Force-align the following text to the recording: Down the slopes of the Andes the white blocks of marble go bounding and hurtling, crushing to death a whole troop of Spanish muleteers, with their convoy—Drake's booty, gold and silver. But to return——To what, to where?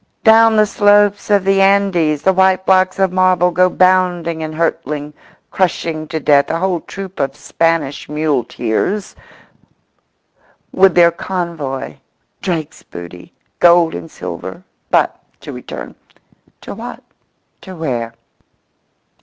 Down 0.23 0.55
the 0.55 0.65
slopes 0.65 1.29
of 1.29 1.43
the 1.43 1.61
Andes 1.61 2.23
the 2.23 2.33
white 2.33 2.65
blocks 2.65 2.97
of 2.97 3.11
marble 3.11 3.51
go 3.51 3.69
bounding 3.69 4.41
and 4.41 4.55
hurtling, 4.55 5.13
crushing 5.51 6.07
to 6.07 6.19
death 6.19 6.49
a 6.49 6.57
whole 6.57 6.79
troop 6.79 7.19
of 7.19 7.35
Spanish 7.35 8.09
muleteers, 8.09 9.15
with 10.71 10.95
their 10.95 11.11
convoy—Drake's 11.11 12.81
booty, 12.81 13.31
gold 13.59 13.93
and 13.93 14.09
silver. 14.09 14.63
But 14.89 15.21
to 15.41 15.53
return——To 15.53 16.73
what, 16.73 17.03
to 17.61 17.75
where? 17.75 18.15